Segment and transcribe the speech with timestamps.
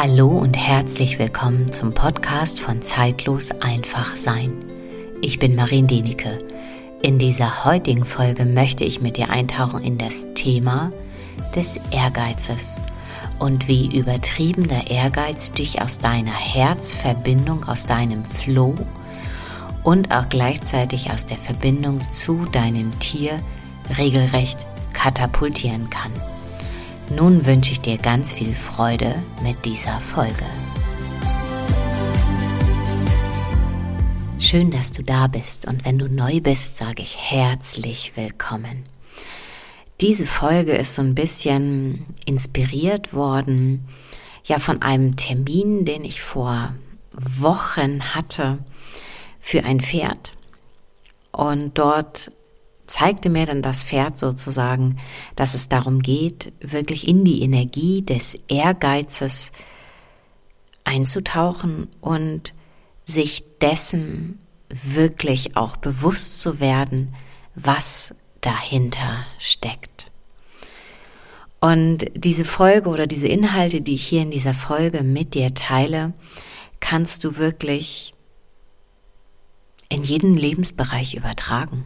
[0.00, 4.52] Hallo und herzlich willkommen zum Podcast von Zeitlos einfach sein.
[5.22, 6.38] Ich bin Marien Denecke.
[7.02, 10.92] In dieser heutigen Folge möchte ich mit dir eintauchen in das Thema
[11.56, 12.78] des Ehrgeizes
[13.40, 18.76] und wie übertriebener Ehrgeiz dich aus deiner Herzverbindung, aus deinem Flow
[19.82, 23.40] und auch gleichzeitig aus der Verbindung zu deinem Tier
[23.98, 26.12] regelrecht katapultieren kann.
[27.10, 30.44] Nun wünsche ich dir ganz viel Freude mit dieser Folge.
[34.38, 38.84] Schön, dass du da bist und wenn du neu bist, sage ich herzlich willkommen.
[40.02, 43.88] Diese Folge ist so ein bisschen inspiriert worden,
[44.44, 46.74] ja, von einem Termin, den ich vor
[47.12, 48.58] Wochen hatte
[49.40, 50.32] für ein Pferd.
[51.32, 52.30] Und dort
[52.88, 54.98] zeigte mir dann das Pferd sozusagen,
[55.36, 59.52] dass es darum geht, wirklich in die Energie des Ehrgeizes
[60.84, 62.54] einzutauchen und
[63.04, 64.38] sich dessen
[64.70, 67.14] wirklich auch bewusst zu werden,
[67.54, 70.10] was dahinter steckt.
[71.60, 76.12] Und diese Folge oder diese Inhalte, die ich hier in dieser Folge mit dir teile,
[76.80, 78.14] kannst du wirklich
[79.88, 81.84] in jeden Lebensbereich übertragen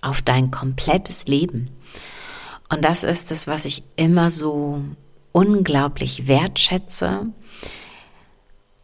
[0.00, 1.70] auf dein komplettes Leben.
[2.68, 4.82] Und das ist es, was ich immer so
[5.32, 7.26] unglaublich wertschätze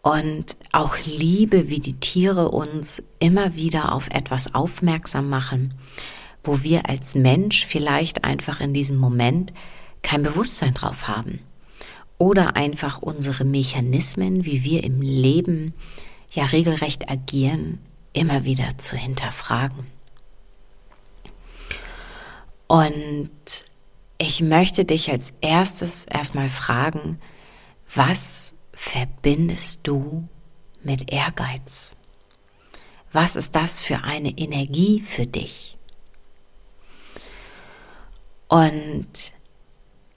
[0.03, 5.75] und auch liebe, wie die Tiere uns immer wieder auf etwas aufmerksam machen,
[6.43, 9.55] wo wir als Mensch vielleicht einfach in diesem Moment
[10.03, 11.41] kein Bewusstsein drauf haben.
[12.19, 15.73] Oder einfach unsere Mechanismen, wie wir im Leben
[16.31, 17.79] ja regelrecht agieren,
[18.13, 19.94] immer wieder zu hinterfragen.
[22.67, 23.31] Und
[24.19, 27.21] ich möchte dich als erstes erstmal fragen,
[27.95, 30.29] was verbindest du
[30.83, 31.97] mit Ehrgeiz?
[33.13, 35.77] Was ist das für eine Energie für dich?
[38.49, 39.35] Und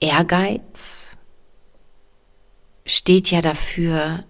[0.00, 1.16] Ehrgeiz
[2.86, 4.24] steht ja dafür,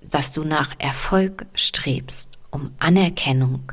[0.00, 3.72] dass du nach Erfolg strebst, um Anerkennung,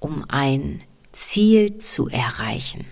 [0.00, 0.82] um ein
[1.20, 2.86] Ziel zu erreichen.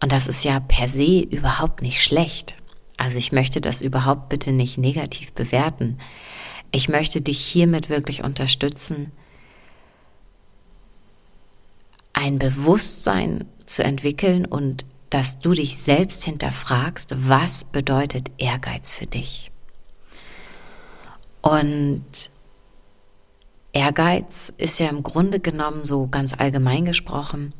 [0.00, 2.56] Und das ist ja per se überhaupt nicht schlecht.
[2.96, 5.98] Also ich möchte das überhaupt bitte nicht negativ bewerten.
[6.72, 9.12] Ich möchte dich hiermit wirklich unterstützen,
[12.14, 19.50] ein Bewusstsein zu entwickeln und dass du dich selbst hinterfragst, was bedeutet Ehrgeiz für dich.
[21.42, 22.30] Und
[23.72, 27.54] Ehrgeiz ist ja im Grunde genommen so ganz allgemein gesprochen,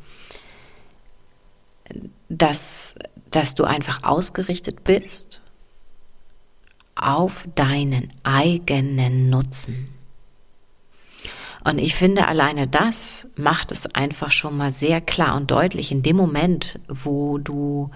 [2.29, 2.95] dass,
[3.29, 5.41] dass du einfach ausgerichtet bist
[6.95, 9.89] auf deinen eigenen Nutzen.
[11.63, 16.01] Und ich finde, alleine das macht es einfach schon mal sehr klar und deutlich in
[16.01, 17.91] dem Moment, wo du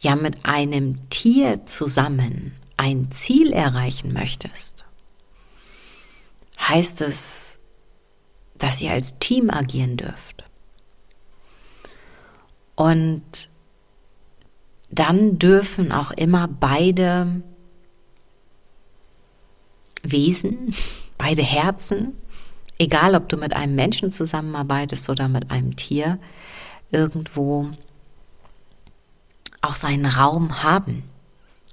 [0.00, 4.85] ja mit einem Tier zusammen ein Ziel erreichen möchtest
[6.58, 7.58] heißt es,
[8.58, 10.44] dass ihr als Team agieren dürft.
[12.74, 13.48] Und
[14.90, 17.42] dann dürfen auch immer beide
[20.02, 20.74] Wesen,
[21.18, 22.14] beide Herzen,
[22.78, 26.18] egal ob du mit einem Menschen zusammenarbeitest oder mit einem Tier,
[26.90, 27.70] irgendwo
[29.62, 31.02] auch seinen Raum haben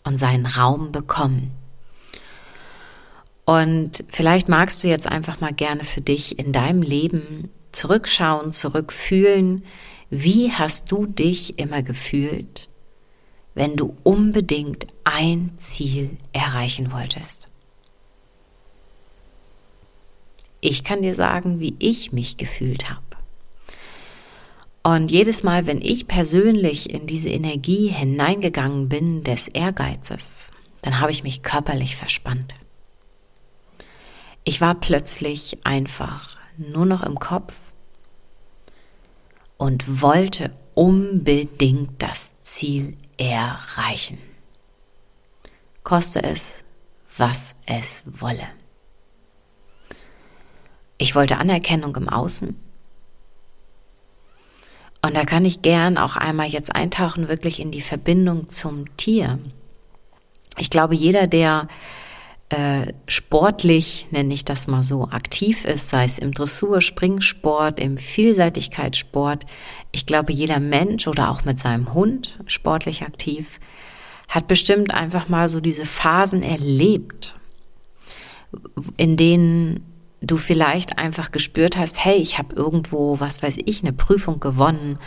[0.03, 1.51] und seinen Raum bekommen.
[3.46, 9.66] Und vielleicht magst du jetzt einfach mal gerne für dich in deinem Leben zurückschauen, zurückfühlen.
[10.09, 12.70] Wie hast du dich immer gefühlt,
[13.54, 17.50] wenn du unbedingt ein Ziel erreichen wolltest?
[20.62, 23.02] Ich kann dir sagen, wie ich mich gefühlt habe.
[24.84, 30.51] Und jedes Mal, wenn ich persönlich in diese Energie hineingegangen bin des Ehrgeizes,
[30.81, 32.56] dann habe ich mich körperlich verspannt.
[34.44, 37.54] Ich war plötzlich einfach nur noch im Kopf
[39.57, 44.18] und wollte unbedingt das Ziel erreichen.
[45.84, 46.63] Koste es,
[47.18, 48.48] was es wolle.
[50.98, 52.60] Ich wollte Anerkennung im Außen.
[55.06, 59.39] Und da kann ich gern auch einmal jetzt eintauchen, wirklich in die Verbindung zum Tier.
[60.57, 61.68] Ich glaube, jeder, der
[62.53, 67.97] äh, sportlich, nenne ich das mal so, aktiv ist, sei es im Dressur, Springsport, im
[67.97, 69.45] Vielseitigkeitssport.
[69.91, 73.59] Ich glaube, jeder Mensch oder auch mit seinem Hund sportlich aktiv
[74.27, 77.35] hat bestimmt einfach mal so diese Phasen erlebt,
[78.97, 79.83] in denen
[80.21, 85.00] du vielleicht einfach gespürt hast, hey, ich habe irgendwo, was weiß ich, eine Prüfung gewonnen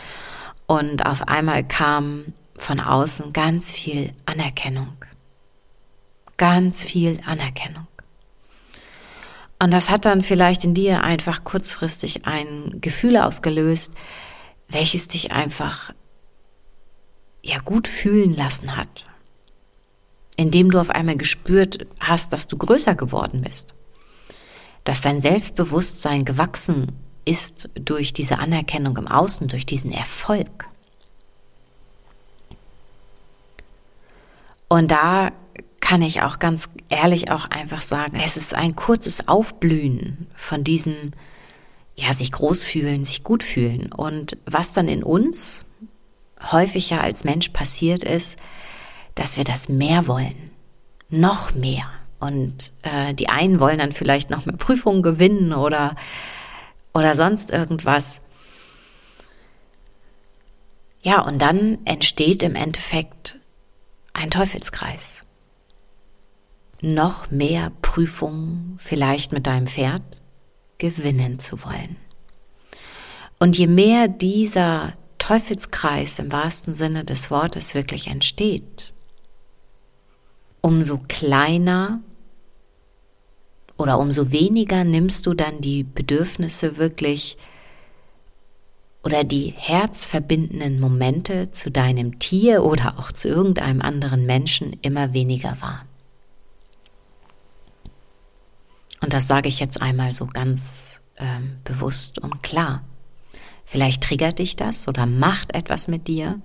[0.67, 2.25] und auf einmal kam
[2.57, 4.89] von außen ganz viel Anerkennung.
[6.37, 7.87] Ganz viel Anerkennung.
[9.59, 13.95] Und das hat dann vielleicht in dir einfach kurzfristig ein Gefühl ausgelöst,
[14.69, 15.93] welches dich einfach
[17.43, 19.07] ja gut fühlen lassen hat.
[20.37, 23.75] Indem du auf einmal gespürt hast, dass du größer geworden bist.
[24.85, 26.93] Dass dein Selbstbewusstsein gewachsen
[27.25, 30.67] ist durch diese Anerkennung im Außen, durch diesen Erfolg.
[34.69, 35.33] Und da
[35.87, 41.13] kann ich auch ganz ehrlich auch einfach sagen, es ist ein kurzes Aufblühen von diesem,
[41.95, 43.93] ja, sich groß fühlen, sich gut fühlen.
[43.93, 45.65] Und was dann in uns
[46.51, 48.37] häufig ja als Mensch passiert ist,
[49.15, 50.51] dass wir das mehr wollen.
[51.09, 51.85] Noch mehr.
[52.19, 55.95] Und äh, die einen wollen dann vielleicht noch mehr Prüfungen gewinnen oder,
[56.95, 58.21] oder sonst irgendwas.
[61.01, 63.39] Ja, und dann entsteht im Endeffekt
[64.15, 65.26] ein Teufelskreis
[66.95, 70.03] noch mehr Prüfungen vielleicht mit deinem Pferd
[70.79, 71.97] gewinnen zu wollen.
[73.39, 78.93] Und je mehr dieser Teufelskreis im wahrsten Sinne des Wortes wirklich entsteht,
[80.61, 82.01] umso kleiner
[83.77, 87.37] oder umso weniger nimmst du dann die Bedürfnisse wirklich
[89.03, 95.61] oder die herzverbindenden Momente zu deinem Tier oder auch zu irgendeinem anderen Menschen immer weniger
[95.61, 95.86] wahr.
[99.01, 102.85] Und das sage ich jetzt einmal so ganz ähm, bewusst und klar.
[103.65, 106.41] Vielleicht triggert dich das oder macht etwas mit dir.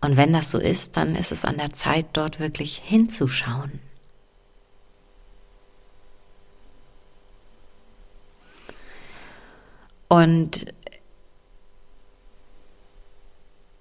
[0.00, 3.80] Und wenn das so ist, dann ist es an der Zeit, dort wirklich hinzuschauen.
[10.08, 10.66] Und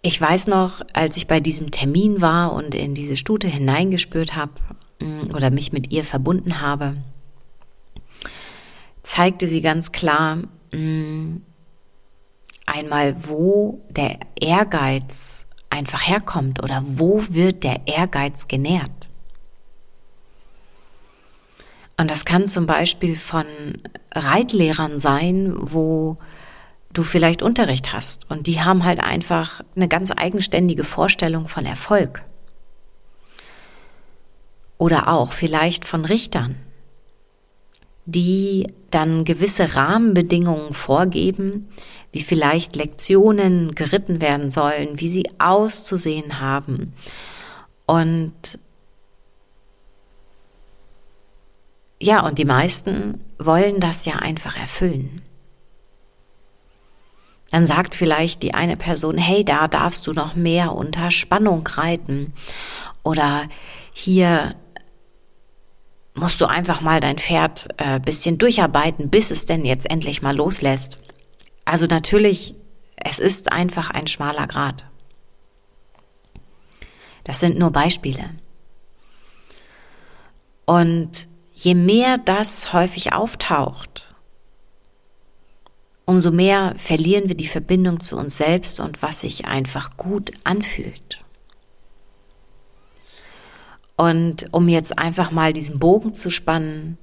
[0.02, 4.52] ich weiß noch, als ich bei diesem Termin war und in diese Stute hineingespürt habe
[5.00, 6.98] mm, oder mich mit ihr verbunden habe,
[9.08, 10.38] zeigte sie ganz klar
[10.74, 11.42] mh, mm,
[12.66, 19.10] einmal, wo der Ehrgeiz einfach herkommt oder wo wird der Ehrgeiz genährt.
[21.98, 23.46] Und das kann zum Beispiel von
[24.14, 26.18] Reitlehrern sein, wo
[26.94, 32.24] du vielleicht Unterricht hast und die haben halt einfach eine ganz eigenständige Vorstellung von Erfolg.
[34.78, 36.56] Oder auch vielleicht von Richtern,
[38.08, 41.68] die dann gewisse Rahmenbedingungen vorgeben,
[42.14, 46.94] wie vielleicht Lektionen geritten werden sollen, wie sie auszusehen haben.
[47.86, 48.34] Und
[52.02, 55.22] ja, und die meisten wollen das ja einfach erfüllen.
[57.52, 62.34] Dann sagt vielleicht die eine Person, hey, da darfst du noch mehr unter Spannung reiten.
[63.04, 63.48] Oder
[63.94, 64.56] hier
[66.18, 70.36] musst du einfach mal dein Pferd äh, bisschen durcharbeiten, bis es denn jetzt endlich mal
[70.36, 70.98] loslässt.
[71.64, 72.56] Also natürlich,
[72.96, 74.86] es ist einfach ein schmaler Grat.
[77.24, 78.30] Das sind nur Beispiele.
[80.66, 84.16] Und je mehr das häufig auftaucht,
[86.06, 91.24] umso mehr verlieren wir die Verbindung zu uns selbst und was sich einfach gut anfühlt.
[93.98, 96.98] Und um jetzt einfach mal diesen Bogen zu spannen,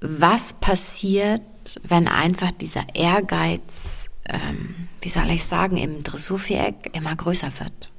[0.00, 1.42] was passiert,
[1.84, 7.92] wenn einfach dieser Ehrgeiz, ähm, wie soll ich sagen, im Dressurviereck immer größer wird?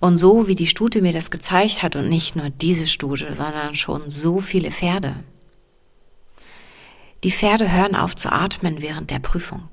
[0.00, 3.74] Und so wie die Stute mir das gezeigt hat und nicht nur diese Stute, sondern
[3.76, 5.14] schon so viele Pferde.
[7.24, 9.68] Die Pferde hören auf zu atmen während der Prüfung.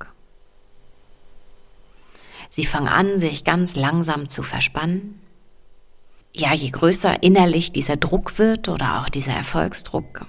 [2.51, 5.19] Sie fangen an, sich ganz langsam zu verspannen
[6.35, 10.25] ja, je größer innerlich dieser Druck wird oder auch dieser Erfolgsdruck,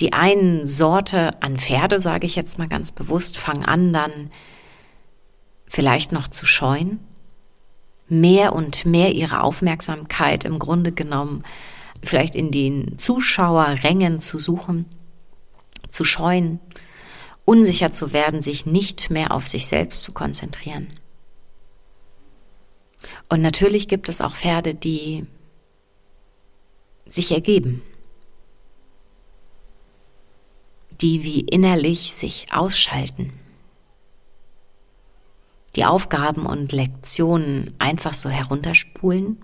[0.00, 4.30] die einen Sorte an Pferde, sage ich jetzt mal ganz bewusst, fangen an dann
[5.66, 7.00] vielleicht noch zu scheuen,
[8.08, 11.44] mehr und mehr ihre Aufmerksamkeit im Grunde genommen
[12.04, 14.86] vielleicht in den Zuschauerrängen zu suchen,
[15.88, 16.60] zu scheuen,
[17.44, 20.88] unsicher zu werden, sich nicht mehr auf sich selbst zu konzentrieren.
[23.28, 25.26] Und natürlich gibt es auch Pferde, die
[27.06, 27.82] sich ergeben,
[31.00, 33.32] die wie innerlich sich ausschalten,
[35.74, 39.42] die Aufgaben und Lektionen einfach so herunterspulen.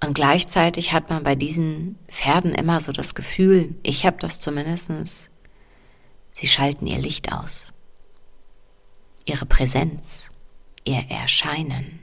[0.00, 5.30] Und gleichzeitig hat man bei diesen Pferden immer so das Gefühl, ich habe das zumindestens,
[6.32, 7.72] sie schalten ihr Licht aus,
[9.28, 10.30] ihre Präsenz,
[10.84, 12.00] ihr Erscheinen.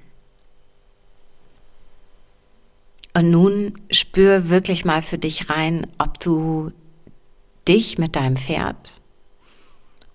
[3.14, 6.72] Und nun spür wirklich mal für dich rein, ob du
[7.68, 9.00] dich mit deinem Pferd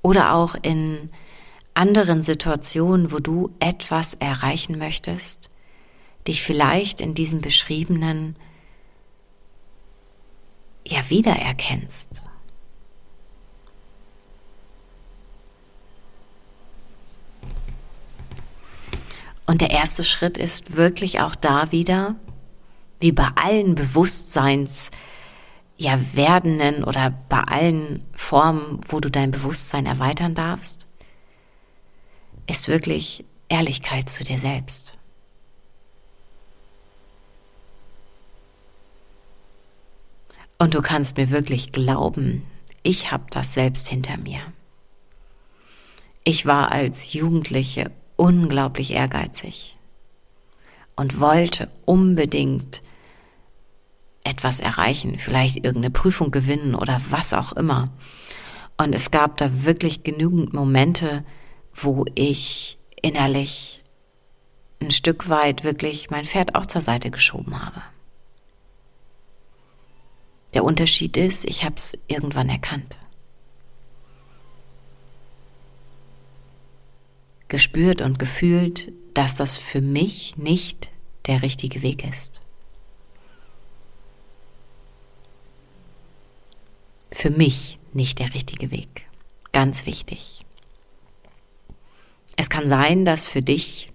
[0.03, 1.11] oder auch in
[1.75, 5.51] anderen Situationen, wo du etwas erreichen möchtest,
[6.27, 8.37] dich vielleicht in diesem beschriebenen
[10.87, 12.23] ja wiedererkennst.
[19.51, 22.15] Und der erste Schritt ist wirklich auch da wieder,
[23.01, 24.93] wie bei allen Bewusstseins,
[25.77, 30.87] ja, werdenden oder bei allen Formen, wo du dein Bewusstsein erweitern darfst,
[32.47, 34.97] ist wirklich Ehrlichkeit zu dir selbst.
[40.59, 42.47] Und du kannst mir wirklich glauben,
[42.85, 44.43] ich habe das selbst hinter mir.
[46.23, 49.79] Ich war als Jugendliche unglaublich ehrgeizig
[50.95, 52.83] und wollte unbedingt
[54.25, 57.89] etwas erreichen, vielleicht irgendeine Prüfung gewinnen oder was auch immer.
[58.77, 61.25] Und es gab da wirklich genügend Momente,
[61.73, 63.83] wo ich innerlich
[64.83, 67.83] ein Stück weit wirklich mein Pferd auch zur Seite geschoben habe.
[70.53, 72.99] Der Unterschied ist, ich habe es irgendwann erkannt.
[77.51, 80.93] Gespürt und gefühlt, dass das für mich nicht
[81.27, 82.41] der richtige Weg ist.
[87.11, 89.05] Für mich nicht der richtige Weg.
[89.51, 90.47] Ganz wichtig.
[92.37, 93.91] Es kann sein, dass für dich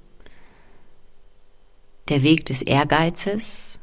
[2.09, 3.79] der Weg des Ehrgeizes,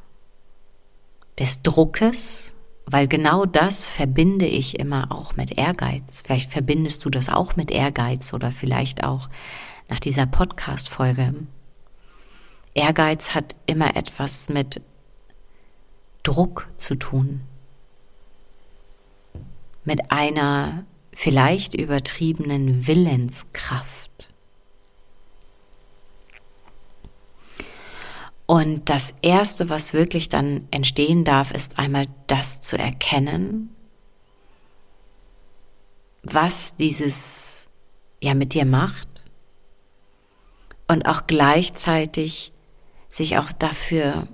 [1.39, 2.55] des Druckes,
[2.93, 6.23] weil genau das verbinde ich immer auch mit Ehrgeiz.
[6.25, 9.31] Vielleicht verbindest du das auch mit Ehrgeiz oder vielleicht auch
[9.89, 11.35] nach dieser Podcast-Folge.
[12.75, 14.83] Ehrgeiz hat immer etwas mit
[16.23, 17.41] Druck zu tun.
[19.85, 20.85] Mit einer
[21.15, 24.02] vielleicht übertriebenen Willenskraft.
[28.53, 33.75] Und das Erste, was wirklich dann entstehen darf, ist einmal das zu erkennen,
[36.23, 37.71] was dieses
[38.21, 39.25] ja mit dir macht.
[40.87, 42.53] Und auch gleichzeitig
[43.09, 44.29] sich auch dafür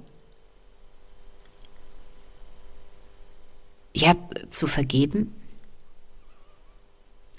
[3.94, 4.16] ja
[4.50, 5.32] zu vergeben,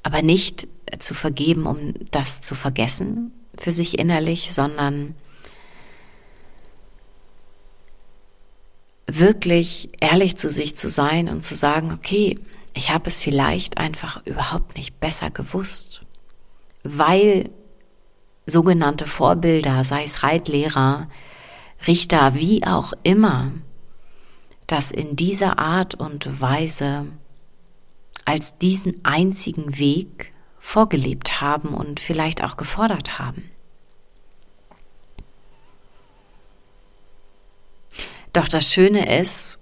[0.01, 0.69] aber nicht
[0.99, 5.15] zu vergeben, um das zu vergessen für sich innerlich, sondern
[9.17, 12.39] wirklich ehrlich zu sich zu sein und zu sagen, okay,
[12.73, 16.03] ich habe es vielleicht einfach überhaupt nicht besser gewusst,
[16.83, 17.49] weil
[18.45, 21.07] sogenannte Vorbilder, sei es Reitlehrer,
[21.87, 23.51] Richter, wie auch immer,
[24.67, 27.07] das in dieser Art und Weise
[28.25, 33.49] als diesen einzigen Weg vorgelebt haben und vielleicht auch gefordert haben.
[38.39, 39.59] Doch das Schöne ist,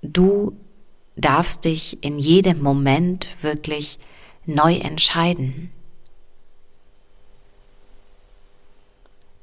[0.00, 0.56] du
[1.14, 3.98] darfst dich in jedem Moment wirklich
[4.46, 5.70] neu entscheiden.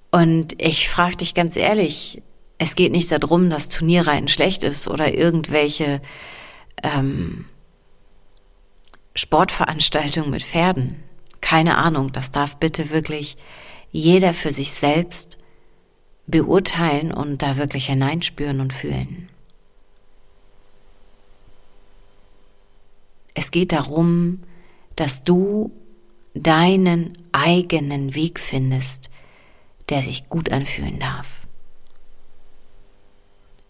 [0.10, 2.24] Und ich frage dich ganz ehrlich,
[2.58, 6.02] es geht nicht darum, dass Turnierreiten schlecht ist oder irgendwelche
[6.82, 7.46] ähm,
[9.14, 11.04] Sportveranstaltungen mit Pferden.
[11.40, 13.38] Keine Ahnung, das darf bitte wirklich
[13.92, 15.38] jeder für sich selbst
[16.30, 19.30] beurteilen und da wirklich hineinspüren und fühlen.
[23.34, 24.44] Es geht darum,
[24.96, 25.72] dass du
[26.34, 29.10] deinen eigenen Weg findest,
[29.90, 31.40] der sich gut anfühlen darf.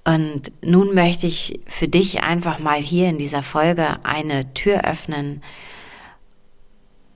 [0.05, 5.43] Und nun möchte ich für dich einfach mal hier in dieser Folge eine Tür öffnen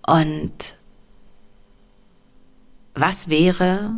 [0.05, 0.77] und
[2.93, 3.95] was wäre,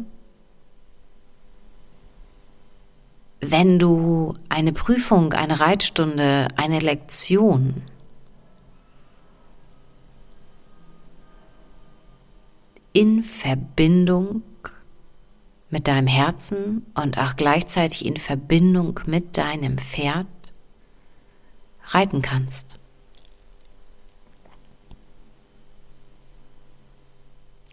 [3.51, 7.83] wenn du eine Prüfung, eine Reitstunde, eine Lektion
[12.93, 14.41] in Verbindung
[15.69, 20.27] mit deinem Herzen und auch gleichzeitig in Verbindung mit deinem Pferd
[21.87, 22.79] reiten kannst.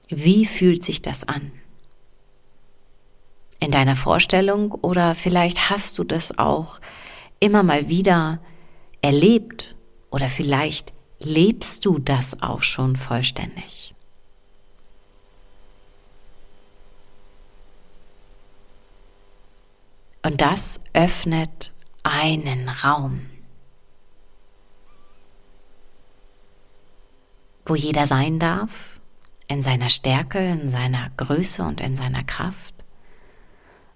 [0.09, 1.53] Wie fühlt sich das an?
[3.63, 6.81] In deiner Vorstellung oder vielleicht hast du das auch
[7.39, 8.41] immer mal wieder
[9.03, 9.77] erlebt
[10.11, 13.95] oder vielleicht lebst du das auch schon vollständig.
[20.25, 21.71] Und das öffnet
[22.03, 23.31] einen Raum,
[27.65, 28.99] wo jeder sein darf,
[29.47, 32.82] in seiner Stärke, in seiner Größe und in seiner Kraft.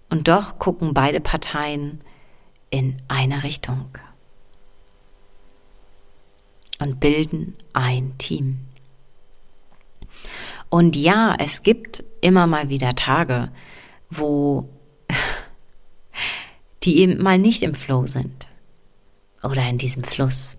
[0.09, 2.01] Und doch gucken beide Parteien
[2.71, 3.89] in eine Richtung
[6.79, 8.61] und bilden ein Team.
[10.69, 13.51] Und ja, es gibt immer mal wieder Tage,
[14.11, 14.69] wo
[16.83, 18.49] die eben mal nicht im Flow sind
[19.43, 20.57] oder in diesem Fluss.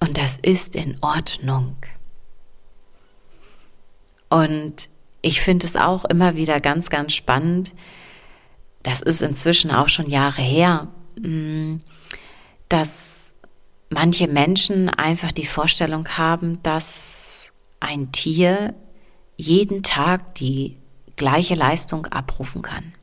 [0.00, 1.76] Und das ist in Ordnung.
[4.28, 4.88] Und
[5.22, 7.72] ich finde es auch immer wieder ganz, ganz spannend.
[8.82, 10.88] Das ist inzwischen auch schon Jahre her,
[11.20, 11.76] mm,
[12.68, 13.32] dass
[13.88, 18.74] manche Menschen einfach die Vorstellung haben, dass ein Tier
[19.36, 20.76] jeden Tag die
[21.16, 22.94] gleiche Leistung abrufen kann.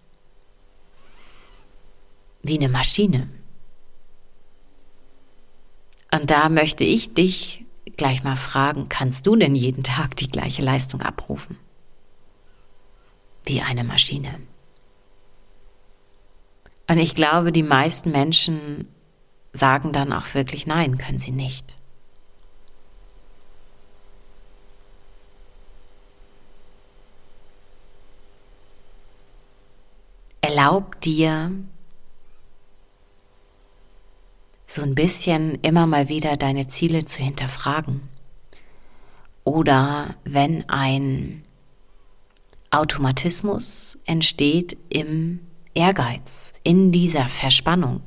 [2.43, 3.29] Wie eine Maschine.
[6.11, 7.65] Und da möchte ich dich
[7.97, 11.57] gleich mal fragen, kannst du denn jeden Tag die gleiche Leistung abrufen?
[13.49, 14.39] Wie eine Maschine.
[16.87, 18.87] Und ich glaube, die meisten Menschen
[19.53, 21.75] sagen dann auch wirklich nein, können sie nicht.
[30.41, 31.51] Erlaub dir,
[34.67, 38.07] so ein bisschen immer mal wieder deine Ziele zu hinterfragen.
[39.43, 41.43] Oder wenn ein
[42.71, 45.39] Automatismus entsteht im
[45.73, 48.01] Ehrgeiz, in dieser Verspannung,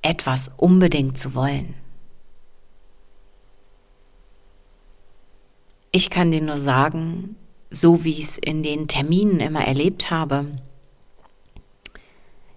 [0.00, 1.74] etwas unbedingt zu wollen.
[5.92, 7.36] Ich kann dir nur sagen,
[7.70, 10.46] so wie ich es in den Terminen immer erlebt habe,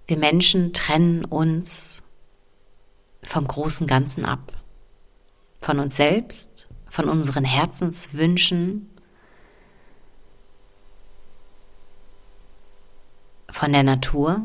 [0.07, 2.03] wir Menschen trennen uns
[3.21, 4.53] vom großen Ganzen ab.
[5.61, 8.89] Von uns selbst, von unseren Herzenswünschen,
[13.55, 14.41] von der Natur.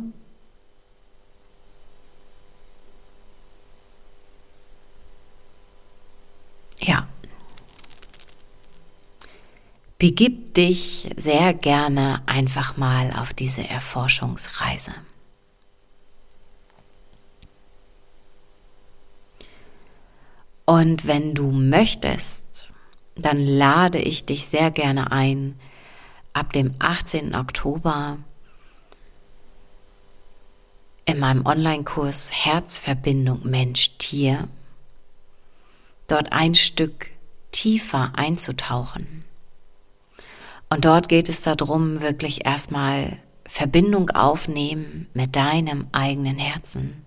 [6.79, 7.09] Ja.
[9.99, 14.95] Begib dich sehr gerne einfach mal auf diese Erforschungsreise.
[20.67, 22.71] Und wenn du möchtest,
[23.17, 25.59] dann lade ich dich sehr gerne ein,
[26.33, 27.35] ab dem 18.
[27.35, 28.19] Oktober
[31.11, 34.49] in meinem Online-Kurs Herzverbindung Mensch-Tier
[36.07, 37.11] dort ein Stück
[37.51, 39.25] tiefer einzutauchen.
[40.69, 47.05] Und dort geht es darum, wirklich erstmal Verbindung aufnehmen mit deinem eigenen Herzen,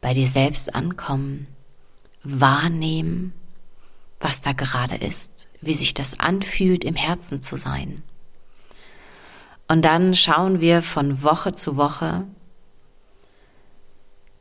[0.00, 1.46] bei dir selbst ankommen
[2.24, 3.34] wahrnehmen,
[4.20, 8.02] was da gerade ist, wie sich das anfühlt, im Herzen zu sein.
[9.68, 12.24] Und dann schauen wir von Woche zu Woche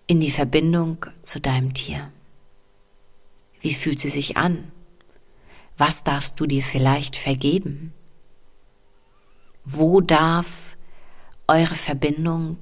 [0.08, 2.12] in die Verbindung zu deinem Tier.
[3.62, 4.72] Wie fühlt sie sich an?
[5.78, 7.94] Was darfst du dir vielleicht vergeben?
[9.64, 10.78] Wo darf
[11.48, 12.58] eure Verbindung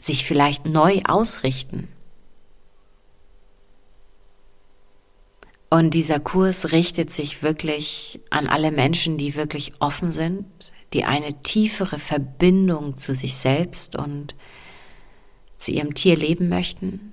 [0.00, 1.88] sich vielleicht neu ausrichten?
[5.70, 10.44] Und dieser Kurs richtet sich wirklich an alle Menschen, die wirklich offen sind,
[10.92, 14.34] die eine tiefere Verbindung zu sich selbst und
[15.64, 17.12] zu ihrem Tier leben möchten.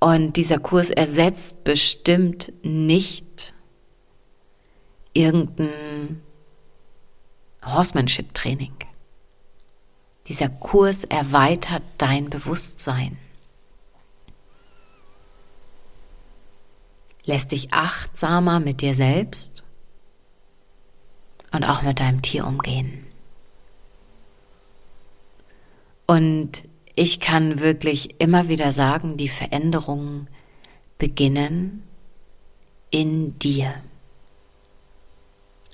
[0.00, 3.54] Und dieser Kurs ersetzt bestimmt nicht
[5.14, 6.20] irgendein
[7.64, 8.74] Horsemanship-Training.
[10.26, 13.18] Dieser Kurs erweitert dein Bewusstsein.
[17.24, 19.64] lässt dich achtsamer mit dir selbst
[21.52, 23.03] und auch mit deinem Tier umgehen.
[26.06, 26.64] Und
[26.94, 30.28] ich kann wirklich immer wieder sagen, die Veränderungen
[30.98, 31.82] beginnen
[32.90, 33.74] in dir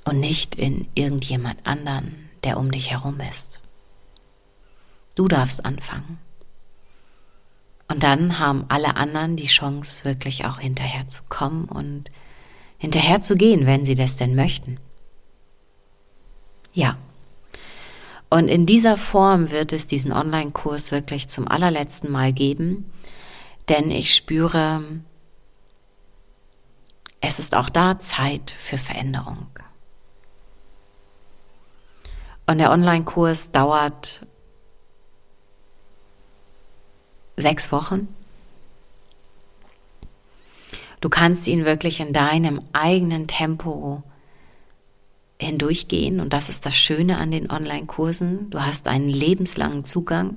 [0.05, 3.61] und nicht in irgendjemand anderen, der um dich herum ist.
[5.15, 6.19] Du darfst anfangen.
[7.89, 12.11] Und dann haben alle anderen die Chance, wirklich auch hinterher zu kommen und
[12.79, 14.79] hinterher zu gehen, wenn sie das denn möchten.
[16.73, 16.97] Ja.
[18.31, 22.91] Und in dieser Form wird es diesen Online-Kurs wirklich zum allerletzten Mal geben,
[23.69, 24.83] denn ich spüre,
[27.21, 29.49] es ist auch da Zeit für Veränderung.
[32.47, 34.25] Und der Online-Kurs dauert
[37.37, 38.09] sechs Wochen.
[41.01, 44.03] Du kannst ihn wirklich in deinem eigenen Tempo
[45.41, 48.51] hindurchgehen und das ist das Schöne an den Online-Kursen.
[48.51, 50.37] Du hast einen lebenslangen Zugang.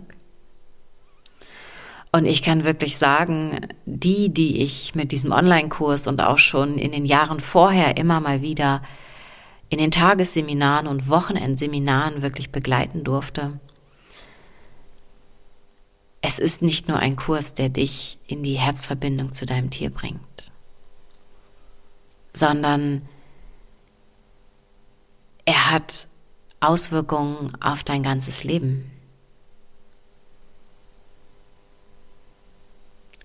[2.11, 6.91] Und ich kann wirklich sagen, die, die ich mit diesem Online-Kurs und auch schon in
[6.91, 8.81] den Jahren vorher immer mal wieder
[9.69, 13.59] in den Tagesseminaren und Wochenendseminaren wirklich begleiten durfte,
[16.21, 20.51] es ist nicht nur ein Kurs, der dich in die Herzverbindung zu deinem Tier bringt,
[22.31, 23.01] sondern
[25.45, 26.07] er hat
[26.59, 28.91] Auswirkungen auf dein ganzes Leben.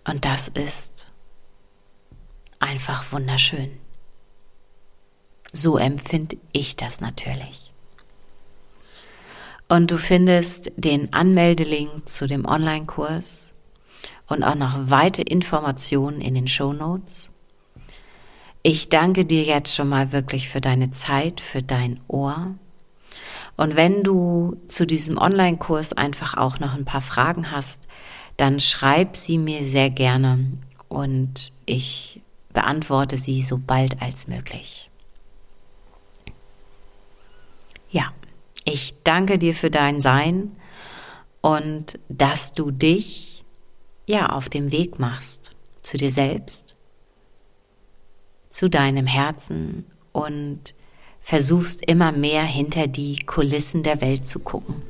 [0.06, 1.12] Und das ist
[2.58, 3.78] einfach wunderschön.
[5.52, 7.72] So empfinde ich das natürlich.
[9.68, 13.52] Und du findest den Anmeldelink zu dem Online-Kurs
[14.26, 17.30] und auch noch weitere Informationen in den Show Notes.
[18.62, 22.54] Ich danke dir jetzt schon mal wirklich für deine Zeit, für dein Ohr.
[23.56, 27.88] Und wenn du zu diesem Online-Kurs einfach auch noch ein paar Fragen hast,
[28.36, 30.52] dann schreib sie mir sehr gerne
[30.88, 32.20] und ich
[32.52, 34.90] beantworte sie so bald als möglich.
[37.90, 38.12] Ja,
[38.64, 40.52] ich danke dir für dein Sein
[41.40, 43.44] und dass du dich
[44.06, 46.76] ja auf dem Weg machst zu dir selbst,
[48.58, 50.74] zu deinem Herzen und
[51.20, 54.82] versuchst immer mehr hinter die Kulissen der Welt zu gucken.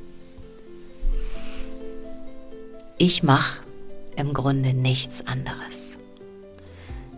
[2.96, 3.60] Ich mache
[4.16, 5.98] im Grunde nichts anderes.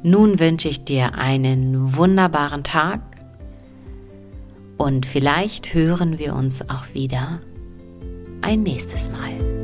[0.02, 3.00] Nun wünsche ich dir einen wunderbaren Tag
[4.76, 7.40] und vielleicht hören wir uns auch wieder
[8.40, 9.59] ein nächstes Mal.